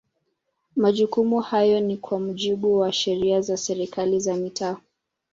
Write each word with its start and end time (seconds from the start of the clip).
Majukumu 0.75 1.39
hayo 1.39 1.79
ni 1.79 1.97
kwa 1.97 2.19
mujibu 2.19 2.77
wa 2.79 2.91
Sheria 2.93 3.41
za 3.41 3.57
serikali 3.57 4.19
za 4.19 4.35
mitaa 4.35 4.77